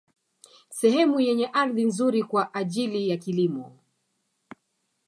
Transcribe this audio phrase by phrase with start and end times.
[0.69, 3.77] Sehemu yenye ardhi nzuri kwa ajili ya kilimo